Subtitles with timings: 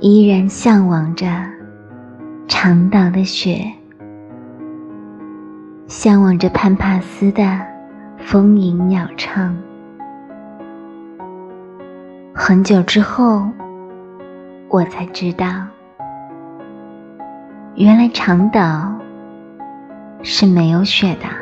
[0.00, 1.26] 依然向往着
[2.46, 3.64] 长岛的雪，
[5.88, 7.42] 向往着潘帕斯的
[8.18, 9.56] 风吟鸟唱。
[12.32, 13.48] 很久之后，
[14.68, 15.46] 我才知道，
[17.74, 18.94] 原来长岛
[20.22, 21.37] 是没有雪的。